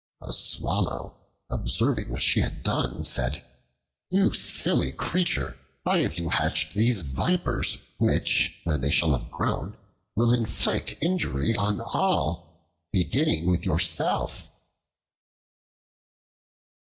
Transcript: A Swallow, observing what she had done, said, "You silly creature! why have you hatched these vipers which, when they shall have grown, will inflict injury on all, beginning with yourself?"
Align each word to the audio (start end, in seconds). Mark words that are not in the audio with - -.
A 0.19 0.33
Swallow, 0.33 1.15
observing 1.47 2.09
what 2.09 2.23
she 2.23 2.39
had 2.39 2.63
done, 2.63 3.05
said, 3.05 3.43
"You 4.09 4.33
silly 4.33 4.91
creature! 4.91 5.59
why 5.83 5.99
have 5.99 6.17
you 6.17 6.29
hatched 6.31 6.73
these 6.73 7.01
vipers 7.01 7.77
which, 7.99 8.61
when 8.63 8.81
they 8.81 8.89
shall 8.89 9.11
have 9.11 9.29
grown, 9.29 9.77
will 10.15 10.33
inflict 10.33 10.97
injury 11.03 11.55
on 11.55 11.79
all, 11.81 12.67
beginning 12.91 13.45
with 13.51 13.63
yourself?" 13.63 14.49